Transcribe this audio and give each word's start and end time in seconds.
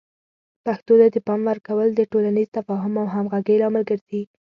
پښتو 0.65 0.93
ته 1.01 1.07
د 1.15 1.17
پام 1.27 1.41
ورکول 1.49 1.87
د 1.93 2.01
ټولنیز 2.11 2.47
تفاهم 2.57 2.93
او 3.01 3.07
همغږۍ 3.15 3.55
لامل 3.61 3.83
ګرځي. 3.91 4.21